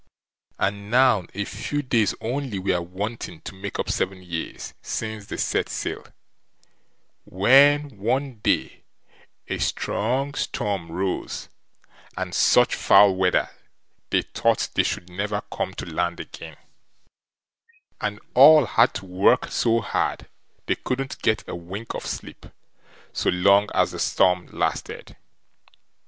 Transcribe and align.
And 0.57 0.89
now, 0.89 1.27
a 1.35 1.45
few 1.45 1.83
days 1.83 2.15
only 2.21 2.57
were 2.57 2.81
wanting 2.81 3.39
to 3.41 3.53
make 3.53 3.77
up 3.77 3.91
seven 3.91 4.23
years 4.23 4.73
since 4.81 5.27
they 5.27 5.37
set 5.37 5.69
sail, 5.69 6.07
when 7.23 7.99
one 7.99 8.39
day 8.39 8.81
a 9.47 9.59
strong 9.59 10.33
storm 10.33 10.91
rose, 10.91 11.49
and 12.17 12.33
such 12.33 12.73
foul 12.73 13.13
weather, 13.15 13.51
they 14.09 14.23
thought 14.23 14.69
they 14.73 14.81
should 14.81 15.07
never 15.07 15.43
come 15.53 15.75
to 15.75 15.85
land 15.85 16.19
again, 16.19 16.57
and 18.01 18.19
all 18.33 18.65
had 18.65 18.95
to 18.95 19.05
work 19.05 19.51
so 19.51 19.81
hard, 19.81 20.25
they 20.65 20.77
couldn't 20.77 21.21
get 21.21 21.47
a 21.47 21.55
wink 21.55 21.93
of 21.93 22.07
sleep 22.07 22.47
so 23.13 23.29
long 23.29 23.69
as 23.75 23.91
the 23.91 23.99
storm 23.99 24.47
lasted. 24.47 25.15